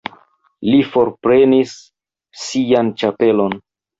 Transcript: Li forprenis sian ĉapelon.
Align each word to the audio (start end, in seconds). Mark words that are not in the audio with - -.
Li 0.69 0.79
forprenis 0.93 1.75
sian 2.45 2.91
ĉapelon. 3.03 3.57